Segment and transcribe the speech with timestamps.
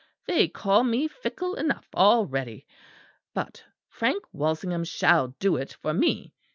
[0.25, 2.65] They call me fickle enough already.
[3.35, 6.33] But Frank Walsingham shall do it for me.